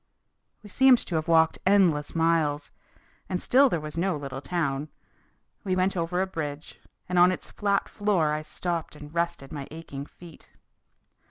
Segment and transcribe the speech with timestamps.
[0.63, 2.71] We seemed to have walked endless miles,
[3.29, 4.89] and still there was no little town.
[5.63, 9.67] We went over a bridge, and on its flat floor I stopped and rested my
[9.69, 10.49] aching feet.